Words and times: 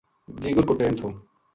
دیگر 0.41 0.63
کو 0.67 0.73
ٹیم 0.79 0.93
تھو 0.99 1.07